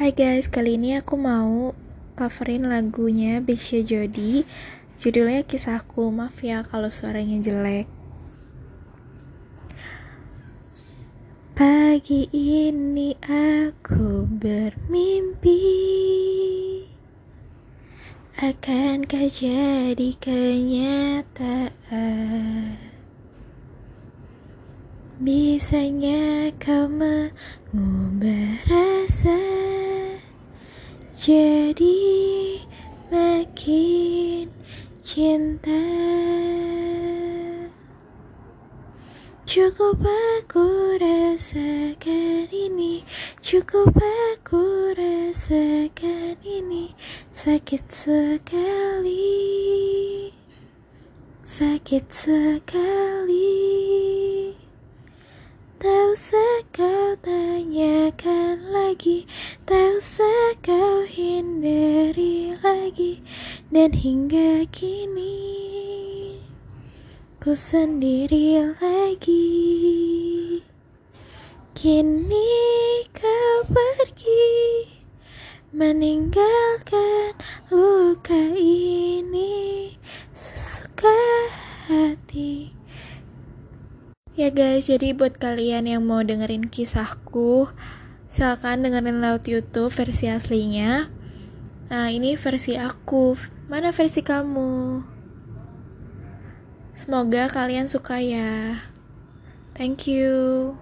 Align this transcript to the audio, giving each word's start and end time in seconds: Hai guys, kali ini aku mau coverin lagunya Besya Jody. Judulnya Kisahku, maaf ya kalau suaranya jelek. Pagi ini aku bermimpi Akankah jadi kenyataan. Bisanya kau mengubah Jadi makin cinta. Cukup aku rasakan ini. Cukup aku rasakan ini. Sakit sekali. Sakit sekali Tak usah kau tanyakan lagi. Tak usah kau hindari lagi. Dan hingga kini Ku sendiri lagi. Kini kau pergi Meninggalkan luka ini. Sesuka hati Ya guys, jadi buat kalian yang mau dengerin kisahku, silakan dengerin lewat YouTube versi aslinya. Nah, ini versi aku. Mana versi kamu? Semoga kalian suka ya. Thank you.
Hai 0.00 0.16
guys, 0.16 0.48
kali 0.48 0.80
ini 0.80 0.96
aku 0.96 1.20
mau 1.20 1.76
coverin 2.16 2.64
lagunya 2.72 3.36
Besya 3.44 3.84
Jody. 3.84 4.48
Judulnya 4.96 5.44
Kisahku, 5.44 6.08
maaf 6.08 6.40
ya 6.40 6.64
kalau 6.64 6.88
suaranya 6.88 7.36
jelek. 7.36 7.84
Pagi 11.52 12.32
ini 12.32 13.12
aku 13.20 14.24
bermimpi 14.24 15.60
Akankah 18.40 19.28
jadi 19.28 20.16
kenyataan. 20.16 21.60
Bisanya 25.20 26.48
kau 26.56 26.88
mengubah 26.88 28.64
Jadi 31.20 32.56
makin 33.12 34.48
cinta. 35.04 35.84
Cukup 39.44 40.00
aku 40.00 40.96
rasakan 40.96 42.48
ini. 42.48 43.04
Cukup 43.44 43.92
aku 44.00 44.96
rasakan 44.96 46.40
ini. 46.40 46.96
Sakit 47.28 47.84
sekali. 47.92 49.52
Sakit 51.44 52.04
sekali 52.08 53.19
Tak 55.80 56.12
usah 56.12 56.60
kau 56.76 57.16
tanyakan 57.24 58.68
lagi. 58.68 59.24
Tak 59.64 59.96
usah 59.96 60.52
kau 60.60 61.08
hindari 61.08 62.52
lagi. 62.60 63.24
Dan 63.72 63.96
hingga 63.96 64.68
kini 64.68 65.40
Ku 67.40 67.56
sendiri 67.56 68.60
lagi. 68.76 70.60
Kini 71.72 72.52
kau 73.16 73.64
pergi 73.72 74.84
Meninggalkan 75.72 77.32
luka 77.72 78.52
ini. 78.52 79.96
Sesuka 80.28 81.16
hati 81.88 82.79
Ya 84.40 84.48
guys, 84.48 84.88
jadi 84.88 85.12
buat 85.12 85.36
kalian 85.36 85.84
yang 85.84 86.08
mau 86.08 86.24
dengerin 86.24 86.72
kisahku, 86.72 87.68
silakan 88.24 88.80
dengerin 88.80 89.20
lewat 89.20 89.44
YouTube 89.44 89.92
versi 89.92 90.32
aslinya. 90.32 91.12
Nah, 91.92 92.08
ini 92.08 92.40
versi 92.40 92.72
aku. 92.80 93.36
Mana 93.68 93.92
versi 93.92 94.24
kamu? 94.24 95.04
Semoga 96.96 97.52
kalian 97.52 97.92
suka 97.92 98.24
ya. 98.24 98.80
Thank 99.76 100.08
you. 100.08 100.72